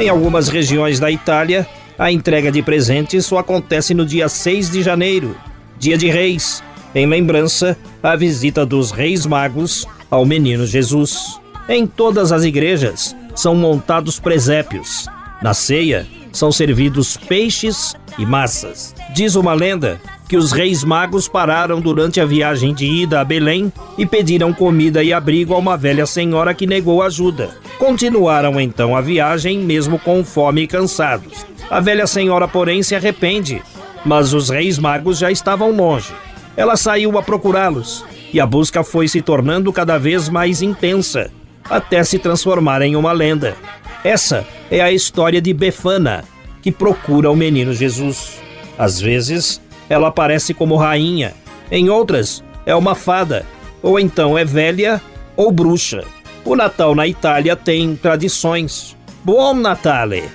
Em 0.00 0.08
algumas 0.08 0.48
regiões 0.48 0.98
da 0.98 1.10
Itália, 1.10 1.68
a 1.98 2.10
entrega 2.10 2.50
de 2.50 2.62
presentes 2.62 3.26
só 3.26 3.36
acontece 3.36 3.92
no 3.92 4.06
dia 4.06 4.30
6 4.30 4.70
de 4.70 4.82
janeiro, 4.82 5.36
dia 5.78 5.98
de 5.98 6.08
Reis, 6.08 6.62
em 6.94 7.06
lembrança 7.06 7.76
à 8.02 8.16
visita 8.16 8.64
dos 8.64 8.92
Reis 8.92 9.26
Magos 9.26 9.86
ao 10.10 10.24
Menino 10.24 10.66
Jesus. 10.66 11.38
Em 11.68 11.86
todas 11.86 12.32
as 12.32 12.44
igrejas 12.44 13.14
são 13.34 13.54
montados 13.54 14.18
presépios. 14.18 15.06
Na 15.42 15.52
ceia 15.52 16.06
são 16.32 16.50
servidos 16.50 17.18
peixes 17.18 17.94
e 18.18 18.24
massas. 18.24 18.94
Diz 19.12 19.34
uma 19.34 19.52
lenda 19.52 20.00
que 20.30 20.36
os 20.36 20.52
Reis 20.52 20.84
Magos 20.84 21.26
pararam 21.26 21.80
durante 21.80 22.20
a 22.20 22.24
viagem 22.24 22.72
de 22.72 22.86
ida 22.86 23.20
a 23.20 23.24
Belém 23.24 23.72
e 23.98 24.06
pediram 24.06 24.52
comida 24.52 25.02
e 25.02 25.12
abrigo 25.12 25.54
a 25.54 25.58
uma 25.58 25.76
velha 25.76 26.06
senhora 26.06 26.54
que 26.54 26.68
negou 26.68 27.02
ajuda. 27.02 27.50
Continuaram 27.80 28.60
então 28.60 28.94
a 28.94 29.00
viagem, 29.00 29.58
mesmo 29.58 29.98
com 29.98 30.22
fome 30.24 30.62
e 30.62 30.66
cansados. 30.68 31.44
A 31.68 31.80
velha 31.80 32.06
senhora, 32.06 32.46
porém, 32.46 32.80
se 32.80 32.94
arrepende, 32.94 33.60
mas 34.04 34.32
os 34.32 34.50
Reis 34.50 34.78
Magos 34.78 35.18
já 35.18 35.32
estavam 35.32 35.72
longe. 35.72 36.14
Ela 36.56 36.76
saiu 36.76 37.18
a 37.18 37.22
procurá-los 37.24 38.04
e 38.32 38.38
a 38.38 38.46
busca 38.46 38.84
foi 38.84 39.08
se 39.08 39.20
tornando 39.20 39.72
cada 39.72 39.98
vez 39.98 40.28
mais 40.28 40.62
intensa, 40.62 41.28
até 41.68 42.04
se 42.04 42.20
transformar 42.20 42.82
em 42.82 42.94
uma 42.94 43.10
lenda. 43.10 43.56
Essa 44.04 44.46
é 44.70 44.80
a 44.80 44.92
história 44.92 45.42
de 45.42 45.52
Befana, 45.52 46.22
que 46.62 46.70
procura 46.70 47.28
o 47.28 47.34
menino 47.34 47.74
Jesus. 47.74 48.40
Às 48.78 49.00
vezes, 49.00 49.60
ela 49.90 50.08
aparece 50.08 50.54
como 50.54 50.76
rainha, 50.76 51.34
em 51.70 51.90
outras, 51.90 52.42
é 52.64 52.74
uma 52.74 52.94
fada, 52.94 53.44
ou 53.82 53.98
então 53.98 54.38
é 54.38 54.44
velha 54.44 55.02
ou 55.36 55.50
bruxa. 55.50 56.04
O 56.44 56.56
Natal 56.56 56.94
na 56.94 57.06
Itália 57.06 57.54
tem 57.54 57.94
tradições. 57.96 58.96
Buon 59.22 59.54
Natale! 59.54 60.30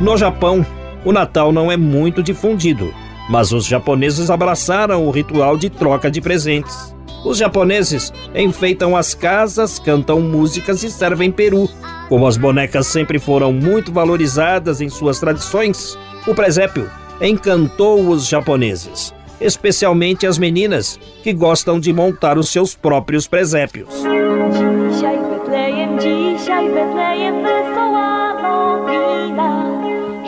No 0.00 0.16
Japão, 0.16 0.64
o 1.04 1.12
Natal 1.12 1.52
não 1.52 1.70
é 1.70 1.76
muito 1.76 2.22
difundido, 2.22 2.90
mas 3.28 3.52
os 3.52 3.66
japoneses 3.66 4.30
abraçaram 4.30 5.06
o 5.06 5.10
ritual 5.10 5.58
de 5.58 5.68
troca 5.68 6.10
de 6.10 6.22
presentes. 6.22 6.96
Os 7.22 7.36
japoneses 7.36 8.10
enfeitam 8.34 8.96
as 8.96 9.14
casas, 9.14 9.78
cantam 9.78 10.22
músicas 10.22 10.82
e 10.82 10.90
servem 10.90 11.30
peru. 11.30 11.68
Como 12.08 12.26
as 12.26 12.38
bonecas 12.38 12.86
sempre 12.86 13.18
foram 13.18 13.52
muito 13.52 13.92
valorizadas 13.92 14.80
em 14.80 14.88
suas 14.88 15.20
tradições, 15.20 15.98
o 16.26 16.34
presépio 16.34 16.90
encantou 17.20 18.08
os 18.08 18.26
japoneses, 18.26 19.12
especialmente 19.38 20.26
as 20.26 20.38
meninas 20.38 20.98
que 21.22 21.34
gostam 21.34 21.78
de 21.78 21.92
montar 21.92 22.38
os 22.38 22.48
seus 22.48 22.74
próprios 22.74 23.28
presépios. 23.28 23.90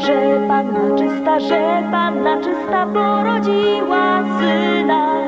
Że 0.06 0.44
Panna 0.48 0.96
czysta, 0.98 1.40
że 1.40 1.82
Panna 1.90 2.40
czysta 2.40 2.86
porodziła 2.86 4.24
syna. 4.38 5.22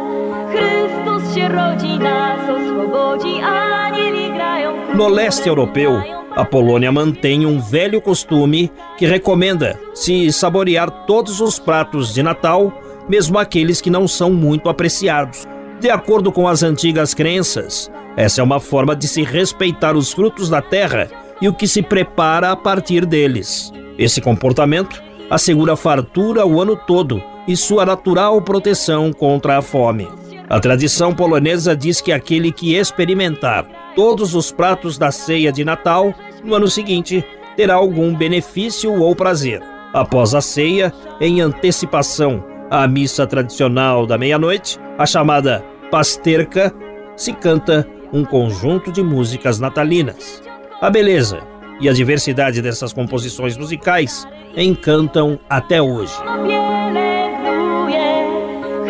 Chrystus 0.51 1.35
się 1.35 1.49
rodzi, 1.49 1.99
nas 1.99 2.41
oswobodzi, 2.51 3.41
anieli 3.41 4.33
grają. 4.33 4.73
No 4.95 5.09
leste 5.09 5.51
europeu, 5.51 5.91
a 6.37 6.45
Polônia 6.45 6.93
mantém 6.93 7.47
um 7.47 7.61
velho 7.61 8.01
costume 8.01 8.71
que 8.99 9.07
recomenda 9.07 9.79
se 9.95 10.33
saborear 10.33 10.91
todos 11.07 11.41
os 11.41 11.59
pratos 11.59 12.15
de 12.15 12.23
Natal, 12.23 12.73
mesmo 13.09 13.39
aqueles 13.39 13.81
que 13.81 13.91
não 13.91 14.09
são 14.09 14.33
muito 14.33 14.69
apreciados. 14.69 15.47
De 15.81 15.91
acordo 15.91 16.33
com 16.33 16.49
as 16.49 16.63
antigas 16.63 17.15
crenças, 17.15 17.91
essa 18.17 18.41
é 18.41 18.45
uma 18.45 18.61
forma 18.61 18.97
de 18.97 19.09
se 19.09 19.23
respeitar 19.23 19.97
os 19.97 20.13
frutos 20.13 20.49
da 20.49 20.63
terra 20.63 21.09
e 21.41 21.49
o 21.49 21.53
que 21.53 21.69
se 21.69 21.83
prepara 21.83 22.53
a 22.53 22.57
partir 22.57 23.05
deles. 23.05 23.73
Esse 23.99 24.21
comportamento 24.21 25.03
assegura 25.31 25.77
fartura 25.77 26.45
o 26.45 26.61
ano 26.61 26.77
todo 26.77 27.23
e 27.47 27.57
sua 27.57 27.85
natural 27.85 28.41
proteção 28.43 29.13
contra 29.13 29.59
a 29.59 29.63
fome. 29.63 30.09
A 30.49 30.61
tradição 30.61 31.15
polonesa 31.15 31.77
diz 31.77 32.01
que 32.01 32.13
aquele 32.13 32.53
que 32.53 32.75
experimentar 32.75 33.67
todos 33.95 34.35
os 34.35 34.51
pratos 34.51 34.99
da 34.99 35.11
ceia 35.11 35.53
de 35.53 35.65
Natal, 35.65 36.13
no 36.43 36.55
ano 36.55 36.69
seguinte, 36.69 37.25
terá 37.57 37.75
algum 37.75 38.15
benefício 38.15 38.93
ou 39.01 39.15
prazer. 39.15 39.63
Após 39.93 40.35
a 40.35 40.41
ceia, 40.41 40.93
em 41.21 41.41
antecipação 41.41 42.45
à 42.71 42.87
missa 42.89 43.27
tradicional 43.27 44.07
da 44.07 44.19
meia-noite, 44.19 44.79
a 44.99 45.07
chamada 45.07 45.65
pasterka, 45.91 46.75
se 47.17 47.33
canta 47.33 47.87
um 48.13 48.25
conjunto 48.25 48.91
de 48.91 49.03
músicas 49.03 49.61
natalinas. 49.61 50.43
A 50.81 50.91
beleza 50.91 51.41
e 51.81 51.89
a 51.89 51.93
diversidade 51.93 52.63
dessas 52.63 52.93
composições 52.93 53.57
musicais 53.57 54.27
encantam 54.57 55.39
até 55.49 55.81
hoje. 55.83 56.15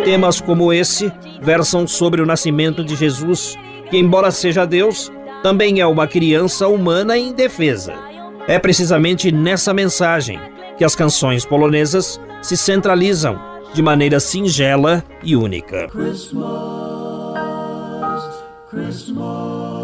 Temas 0.04 0.40
como 0.40 0.72
esse 0.72 1.10
versam 1.40 1.86
sobre 1.86 2.20
o 2.20 2.26
nascimento 2.26 2.84
de 2.84 2.94
Jesus, 2.94 3.56
que, 3.90 3.96
embora 3.96 4.30
seja 4.30 4.66
Deus, 4.66 5.10
também 5.42 5.80
é 5.80 5.86
uma 5.86 6.06
criança 6.06 6.68
humana 6.68 7.16
indefesa. 7.16 7.94
É 8.46 8.58
precisamente 8.58 9.32
nessa 9.32 9.72
mensagem 9.72 10.38
que 10.76 10.84
as 10.84 10.94
canções 10.94 11.46
polonesas 11.46 12.20
se 12.42 12.56
centralizam 12.56 13.40
de 13.72 13.82
maneira 13.82 14.20
singela 14.20 15.02
e 15.22 15.34
única. 15.34 15.88
Christmas, 15.88 16.44
Christmas. 18.70 19.83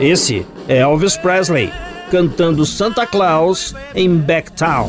Esse 0.00 0.46
é 0.66 0.78
Elvis 0.78 1.18
Presley 1.18 1.70
cantando 2.10 2.64
Santa 2.64 3.06
Claus 3.06 3.74
em 3.94 4.16
Backtown. 4.16 4.88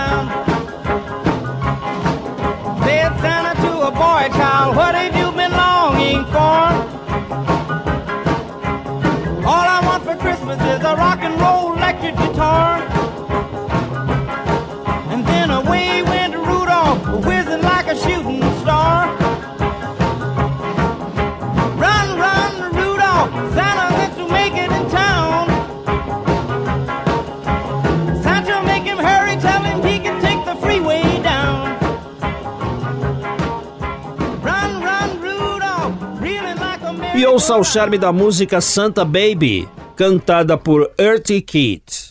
E 37.21 37.25
ouça 37.27 37.55
o 37.55 37.63
charme 37.63 37.99
da 37.99 38.11
música 38.11 38.59
Santa 38.59 39.05
Baby, 39.05 39.69
cantada 39.95 40.57
por 40.57 40.89
Earthy 40.97 41.39
Kitt. 41.39 42.09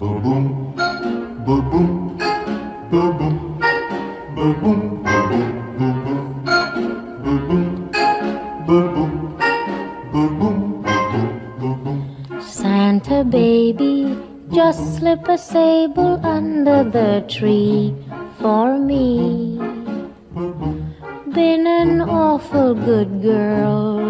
Santa 12.41 13.25
baby, 13.25 14.17
just 14.53 14.97
slip 14.97 15.29
a 15.29 15.37
sable 15.37 16.21
under 16.23 16.85
the 16.89 17.25
tree 17.27 17.97
for 18.41 18.79
me. 18.79 19.59
Been 21.35 21.67
an 21.67 22.01
awful 22.01 22.75
good 22.75 23.23
girl, 23.23 23.60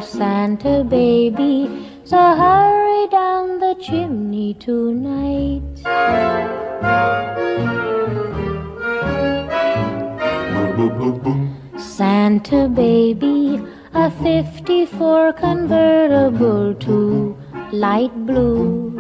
Santa 0.02 0.82
baby, 0.82 1.68
so 2.04 2.16
hurry 2.16 3.06
down 3.08 3.58
the 3.58 3.74
chimney 3.80 4.54
tonight. 4.54 5.62
Santa 11.78 12.68
baby, 12.68 13.60
a 13.92 14.10
54 14.10 15.34
convertible 15.34 16.74
to 16.74 17.36
light 17.72 18.14
blue. 18.26 18.96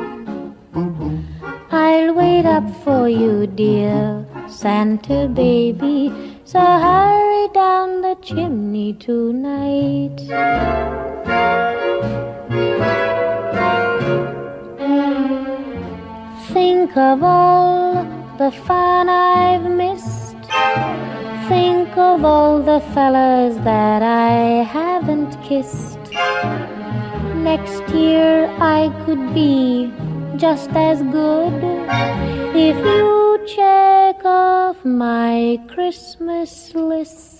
I'll 1.70 2.12
wait 2.14 2.44
up 2.44 2.68
for 2.84 3.08
you, 3.08 3.46
dear 3.46 4.26
Santa 4.48 5.28
baby. 5.28 6.12
So 6.44 6.60
hurry 6.60 7.29
down 7.52 8.02
the 8.02 8.16
chimney 8.22 8.92
tonight. 8.92 10.16
Think 16.52 16.96
of 16.96 17.22
all 17.22 18.04
the 18.38 18.50
fun 18.50 19.08
I've 19.08 19.70
missed. 19.70 20.36
Think 21.48 21.96
of 21.96 22.24
all 22.24 22.62
the 22.62 22.80
fellas 22.94 23.56
that 23.64 24.02
I 24.02 24.64
haven't 24.64 25.40
kissed. 25.42 25.98
Next 27.34 27.88
year 27.94 28.46
I 28.60 28.92
could 29.04 29.34
be 29.34 29.92
just 30.36 30.70
as 30.70 31.02
good 31.02 31.54
if 32.54 32.76
you 32.76 33.20
check 33.46 34.24
off 34.24 34.84
my 34.84 35.58
Christmas 35.68 36.74
list. 36.74 37.39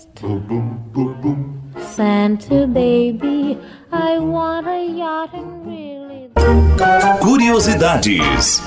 Santa 1.95 2.67
baby, 2.67 3.57
I 3.91 4.19
want 4.19 4.67
a 4.67 4.85
yacht 4.85 5.33
and 5.33 5.65
really. 5.65 6.29
Curiosidades. 7.19 8.61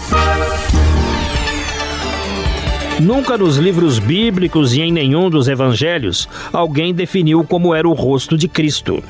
Nunca 3.01 3.39
nos 3.39 3.57
livros 3.57 4.01
bíblicos 4.01 4.75
e 4.75 4.81
em 4.81 4.93
nenhum 4.93 5.31
dos 5.31 5.47
evangelhos 5.47 6.29
alguém 6.53 6.93
definiu 6.93 7.45
como 7.45 7.73
era 7.73 7.89
o 7.89 7.93
rosto 7.93 8.37
de 8.37 8.49
Cristo. 8.49 9.01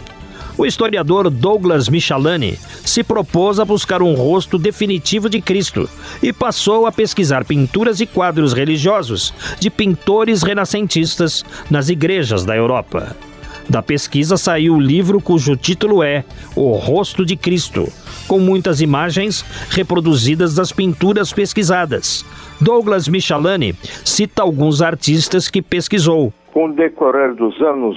O 0.56 0.64
historiador 0.64 1.28
Douglas 1.30 1.88
Michalani 1.88 2.56
se 2.84 3.02
propôs 3.02 3.58
a 3.58 3.64
buscar 3.64 4.00
um 4.02 4.14
rosto 4.14 4.56
definitivo 4.56 5.28
de 5.28 5.40
Cristo 5.40 5.88
e 6.22 6.32
passou 6.32 6.86
a 6.86 6.92
pesquisar 6.92 7.44
pinturas 7.44 8.00
e 8.00 8.06
quadros 8.06 8.52
religiosos 8.52 9.34
de 9.58 9.68
pintores 9.68 10.42
renascentistas 10.42 11.44
nas 11.68 11.88
igrejas 11.88 12.44
da 12.44 12.56
Europa. 12.56 13.16
Da 13.68 13.82
pesquisa 13.82 14.36
saiu 14.36 14.74
o 14.74 14.80
livro 14.80 15.20
cujo 15.20 15.56
título 15.56 16.02
é 16.02 16.24
O 16.54 16.72
Rosto 16.74 17.24
de 17.24 17.34
Cristo, 17.34 17.88
com 18.28 18.38
muitas 18.38 18.80
imagens 18.80 19.44
reproduzidas 19.70 20.54
das 20.54 20.70
pinturas 20.70 21.32
pesquisadas. 21.32 22.24
Douglas 22.60 23.08
Michalani 23.08 23.74
cita 24.04 24.42
alguns 24.42 24.82
artistas 24.82 25.48
que 25.48 25.62
pesquisou. 25.62 26.32
Com 26.52 26.66
o 26.66 26.72
decorrer 26.72 27.34
dos 27.34 27.60
anos, 27.60 27.96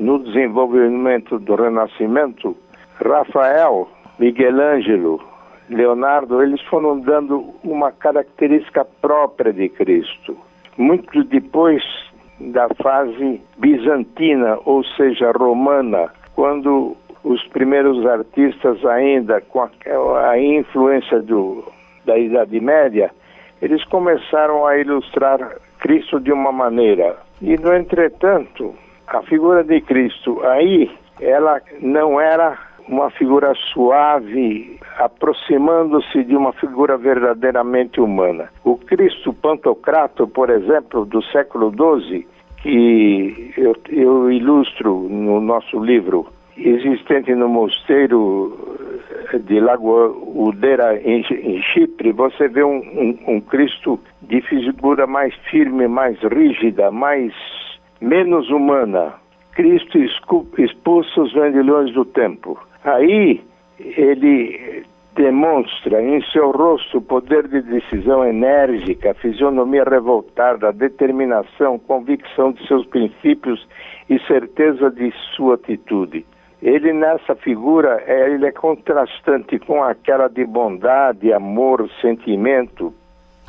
no 0.00 0.18
desenvolvimento 0.18 1.38
do 1.38 1.54
Renascimento, 1.54 2.56
Rafael 2.96 3.88
Miguel 4.18 4.60
Ângelo, 4.60 5.20
Leonardo, 5.68 6.42
eles 6.42 6.60
foram 6.62 6.98
dando 6.98 7.54
uma 7.62 7.92
característica 7.92 8.84
própria 8.84 9.52
de 9.52 9.68
Cristo. 9.68 10.36
Muito 10.76 11.22
depois 11.24 11.82
da 12.40 12.68
fase 12.82 13.40
bizantina, 13.58 14.58
ou 14.64 14.82
seja, 14.84 15.30
romana, 15.32 16.10
quando 16.34 16.96
os 17.22 17.46
primeiros 17.48 18.04
artistas 18.06 18.84
ainda 18.84 19.40
com 19.42 19.60
a, 19.62 20.38
influência 20.38 21.20
do, 21.20 21.64
da 22.04 22.18
Idade 22.18 22.58
Média, 22.58 23.10
eles 23.60 23.84
começaram 23.84 24.66
a 24.66 24.78
ilustrar 24.78 25.56
Cristo 25.78 26.18
de 26.18 26.32
uma 26.32 26.50
maneira. 26.50 27.16
E, 27.42 27.56
no 27.58 27.74
entretanto, 27.74 28.74
a 29.10 29.22
figura 29.22 29.64
de 29.64 29.80
Cristo 29.80 30.40
aí, 30.44 30.90
ela 31.20 31.60
não 31.80 32.20
era 32.20 32.56
uma 32.88 33.10
figura 33.10 33.54
suave, 33.72 34.78
aproximando-se 34.98 36.24
de 36.24 36.36
uma 36.36 36.52
figura 36.52 36.96
verdadeiramente 36.96 38.00
humana. 38.00 38.48
O 38.64 38.76
Cristo 38.76 39.32
Pantocrato, 39.32 40.26
por 40.26 40.50
exemplo, 40.50 41.04
do 41.04 41.22
século 41.22 41.70
XII, 41.70 42.26
que 42.62 43.52
eu, 43.56 43.76
eu 43.88 44.30
ilustro 44.30 45.08
no 45.08 45.40
nosso 45.40 45.82
livro, 45.82 46.26
existente 46.56 47.34
no 47.34 47.48
mosteiro 47.48 48.88
de 49.38 49.60
Lagoa 49.60 50.08
Udeira, 50.08 51.00
em, 51.00 51.24
em 51.30 51.62
Chipre, 51.62 52.12
você 52.12 52.48
vê 52.48 52.64
um, 52.64 52.78
um, 52.78 53.34
um, 53.34 53.40
Cristo 53.40 54.00
de 54.22 54.40
figura 54.42 55.06
mais 55.06 55.34
firme, 55.50 55.86
mais 55.86 56.18
rígida, 56.20 56.90
mais 56.90 57.32
menos 58.00 58.48
humana. 58.50 59.14
Cristo 59.52 59.98
expulsa 60.58 61.20
os 61.20 61.32
vendilhões 61.32 61.92
do 61.92 62.04
tempo. 62.04 62.58
Aí 62.84 63.42
ele 63.78 64.84
demonstra 65.14 66.02
em 66.02 66.22
seu 66.30 66.50
rosto 66.50 67.00
poder 67.00 67.48
de 67.48 67.60
decisão 67.62 68.24
enérgica, 68.24 69.12
fisionomia 69.14 69.84
revoltada, 69.84 70.72
determinação, 70.72 71.78
convicção 71.78 72.52
de 72.52 72.66
seus 72.66 72.86
princípios 72.86 73.66
e 74.08 74.18
certeza 74.20 74.90
de 74.90 75.12
sua 75.34 75.56
atitude. 75.56 76.24
Ele 76.62 76.92
nessa 76.92 77.34
figura, 77.34 78.02
é, 78.06 78.30
ele 78.30 78.46
é 78.46 78.52
contrastante 78.52 79.58
com 79.58 79.82
aquela 79.82 80.28
de 80.28 80.44
bondade, 80.44 81.32
amor, 81.32 81.88
sentimento, 82.00 82.94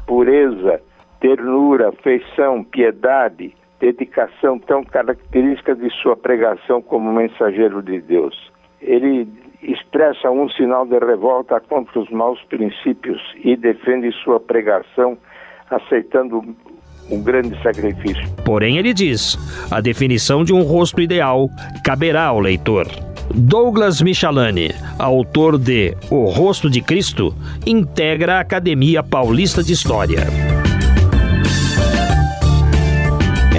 pureza, 0.08 0.82
ternura, 1.20 1.92
feição, 2.04 2.64
piedade, 2.64 3.54
dedicação 3.82 4.60
tão 4.60 4.84
característica 4.84 5.76
de 5.76 5.90
sua 6.02 6.16
pregação 6.16 6.82
como 6.82 7.12
mensageiro 7.12 7.82
de 7.82 8.00
Deus. 8.00 8.36
Ele 8.80 9.28
expressa 9.64 10.30
um 10.30 10.48
sinal 10.50 10.86
de 10.86 10.98
revolta 11.00 11.60
contra 11.60 12.00
os 12.00 12.10
maus 12.10 12.40
princípios 12.44 13.20
e 13.44 13.58
defende 13.58 14.12
sua 14.24 14.40
pregação 14.40 15.18
aceitando 15.70 16.44
um 17.10 17.22
grande 17.22 17.62
sacrifício. 17.62 18.24
Porém, 18.46 18.78
ele 18.78 18.94
diz: 18.94 19.38
a 19.72 19.82
definição 19.82 20.44
de 20.44 20.54
um 20.54 20.62
rosto 20.62 21.02
ideal 21.02 21.50
caberá 21.84 22.26
ao 22.26 22.40
leitor. 22.40 22.88
Douglas 23.34 24.02
Michalani, 24.02 24.70
autor 25.00 25.58
de 25.58 25.96
O 26.10 26.26
Rosto 26.26 26.70
de 26.70 26.82
Cristo, 26.82 27.34
integra 27.66 28.36
a 28.36 28.40
Academia 28.42 29.02
Paulista 29.02 29.64
de 29.64 29.72
História. 29.72 30.51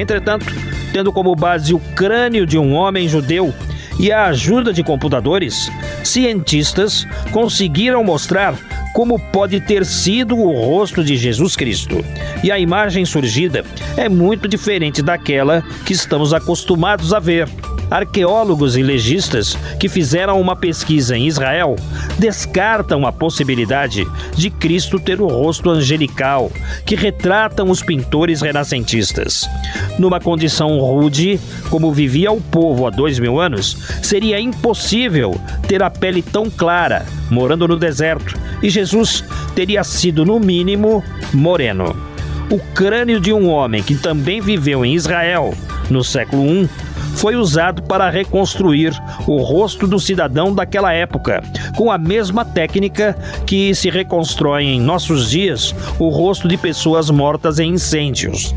Entretanto, 0.02 0.46
tendo 0.92 1.12
como 1.12 1.36
base 1.36 1.72
o 1.72 1.78
crânio 1.78 2.44
de 2.44 2.58
um 2.58 2.74
homem 2.74 3.08
judeu 3.08 3.54
e 4.00 4.10
a 4.10 4.26
ajuda 4.26 4.72
de 4.72 4.82
computadores, 4.82 5.70
cientistas 6.02 7.06
conseguiram 7.30 8.02
mostrar 8.02 8.56
como 8.94 9.16
pode 9.30 9.60
ter 9.60 9.86
sido 9.86 10.36
o 10.36 10.50
rosto 10.52 11.04
de 11.04 11.16
Jesus 11.16 11.54
Cristo. 11.54 12.04
E 12.42 12.50
a 12.50 12.58
imagem 12.58 13.04
surgida 13.04 13.64
é 13.96 14.08
muito 14.08 14.48
diferente 14.48 15.02
daquela 15.02 15.62
que 15.86 15.92
estamos 15.92 16.34
acostumados 16.34 17.14
a 17.14 17.20
ver. 17.20 17.48
Arqueólogos 17.92 18.74
e 18.78 18.82
legistas 18.82 19.54
que 19.78 19.86
fizeram 19.86 20.40
uma 20.40 20.56
pesquisa 20.56 21.14
em 21.14 21.26
Israel 21.26 21.76
descartam 22.18 23.06
a 23.06 23.12
possibilidade 23.12 24.06
de 24.34 24.48
Cristo 24.48 24.98
ter 24.98 25.20
o 25.20 25.26
rosto 25.26 25.68
angelical 25.68 26.50
que 26.86 26.96
retratam 26.96 27.68
os 27.68 27.82
pintores 27.82 28.40
renascentistas. 28.40 29.46
Numa 29.98 30.18
condição 30.18 30.78
rude, 30.78 31.38
como 31.68 31.92
vivia 31.92 32.32
o 32.32 32.40
povo 32.40 32.86
há 32.86 32.90
dois 32.90 33.18
mil 33.18 33.38
anos, 33.38 33.76
seria 34.02 34.40
impossível 34.40 35.38
ter 35.68 35.82
a 35.82 35.90
pele 35.90 36.22
tão 36.22 36.48
clara, 36.48 37.04
morando 37.30 37.68
no 37.68 37.76
deserto, 37.76 38.34
e 38.62 38.70
Jesus 38.70 39.22
teria 39.54 39.84
sido, 39.84 40.24
no 40.24 40.40
mínimo, 40.40 41.04
moreno. 41.30 41.94
O 42.48 42.58
crânio 42.58 43.20
de 43.20 43.34
um 43.34 43.50
homem 43.50 43.82
que 43.82 43.96
também 43.96 44.40
viveu 44.40 44.82
em 44.82 44.94
Israel 44.94 45.52
no 45.90 46.02
século 46.02 46.42
I 46.46 46.68
foi 47.16 47.36
usado 47.36 47.82
para 47.82 48.10
reconstruir 48.10 48.92
o 49.26 49.38
rosto 49.42 49.86
do 49.86 49.98
cidadão 49.98 50.54
daquela 50.54 50.92
época, 50.92 51.42
com 51.76 51.90
a 51.90 51.98
mesma 51.98 52.44
técnica 52.44 53.16
que 53.46 53.74
se 53.74 53.90
reconstrói 53.90 54.64
em 54.64 54.80
nossos 54.80 55.30
dias 55.30 55.74
o 55.98 56.08
rosto 56.08 56.48
de 56.48 56.56
pessoas 56.56 57.10
mortas 57.10 57.58
em 57.58 57.72
incêndios. 57.72 58.54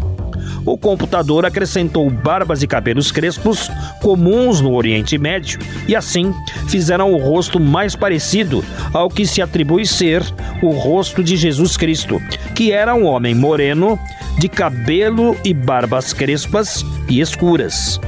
O 0.65 0.77
computador 0.77 1.45
acrescentou 1.45 2.09
barbas 2.09 2.63
e 2.63 2.67
cabelos 2.67 3.11
crespos, 3.11 3.69
comuns 4.01 4.61
no 4.61 4.73
Oriente 4.73 5.15
Médio, 5.15 5.59
e 5.87 5.95
assim 5.95 6.33
fizeram 6.67 7.13
o 7.13 7.17
rosto 7.17 7.59
mais 7.59 7.95
parecido 7.95 8.65
ao 8.91 9.07
que 9.07 9.27
se 9.27 9.43
atribui 9.43 9.85
ser 9.85 10.23
o 10.63 10.71
rosto 10.71 11.23
de 11.23 11.37
Jesus 11.37 11.77
Cristo, 11.77 12.19
que 12.55 12.71
era 12.71 12.95
um 12.95 13.05
homem 13.05 13.35
moreno, 13.35 13.99
de 14.39 14.49
cabelo 14.49 15.37
e 15.45 15.53
barbas 15.53 16.13
crespas 16.13 16.83
e 17.07 17.21
escuras. 17.21 17.99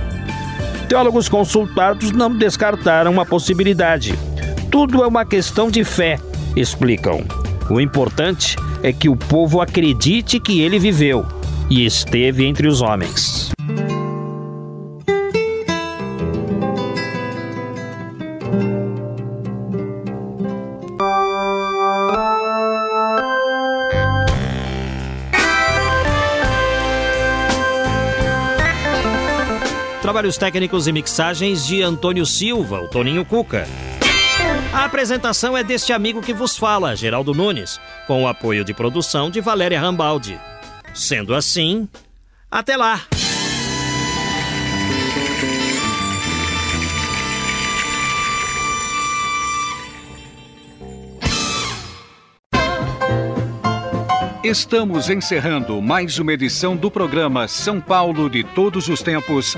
Teólogos 0.88 1.28
consultados 1.28 2.12
não 2.12 2.34
descartaram 2.34 3.20
a 3.20 3.26
possibilidade. 3.26 4.18
Tudo 4.72 5.04
é 5.04 5.08
uma 5.08 5.26
questão 5.26 5.70
de 5.70 5.84
fé, 5.84 6.18
explicam. 6.56 7.26
O 7.70 7.82
importante 7.82 8.56
é 8.82 8.94
que 8.94 9.10
o 9.10 9.16
povo 9.18 9.60
acredite 9.60 10.40
que 10.40 10.62
ele 10.62 10.80
viveu 10.80 11.26
e 11.70 11.86
esteve 11.86 12.46
entre 12.46 12.68
os 12.68 12.82
homens. 12.82 13.57
Trabalhos 30.08 30.38
técnicos 30.38 30.88
e 30.88 30.94
mixagens 30.94 31.68
de 31.68 31.84
Antônio 31.84 32.26
Silva, 32.26 32.80
o 32.80 32.88
Toninho 32.88 33.26
Cuca. 33.26 33.68
A 34.72 34.86
apresentação 34.86 35.58
é 35.58 35.66
deste 35.66 35.92
amigo 35.92 36.22
que 36.22 36.34
vos 36.34 36.56
fala, 36.56 36.96
Geraldo 36.96 37.34
Nunes, 37.34 37.78
com 38.08 38.24
o 38.24 38.28
apoio 38.30 38.64
de 38.64 38.74
produção 38.74 39.30
de 39.30 39.42
Valéria 39.42 39.78
Rambaldi. 39.78 40.40
Sendo 40.94 41.36
assim, 41.36 41.90
até 42.50 42.78
lá! 42.78 43.02
Estamos 54.42 55.10
encerrando 55.10 55.82
mais 55.82 56.18
uma 56.18 56.32
edição 56.32 56.78
do 56.78 56.90
programa 56.90 57.50
São 57.50 57.82
Paulo 57.82 58.30
de 58.30 58.46
Todos 58.46 58.88
os 58.88 59.02
Tempos 59.02 59.58